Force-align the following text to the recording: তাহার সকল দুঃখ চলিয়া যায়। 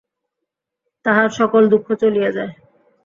তাহার 1.05 1.29
সকল 1.31 1.63
দুঃখ 1.73 1.87
চলিয়া 2.01 2.29
যায়। 2.31 2.51